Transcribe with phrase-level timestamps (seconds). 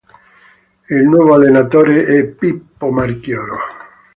[0.89, 3.57] Il nuovo allenatore è Pippo Marchioro.